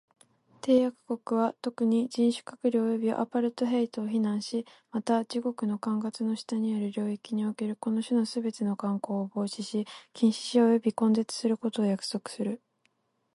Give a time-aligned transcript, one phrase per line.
[0.63, 12.63] 締約国は、特に、人種隔離及びアパルトヘイトを非難し、また、自国の管轄の下にある領域におけるこの種のすべての慣行を防止し、禁止し及び根絶することを約束する。